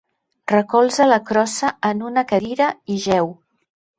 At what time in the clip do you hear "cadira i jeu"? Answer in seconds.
2.33-3.33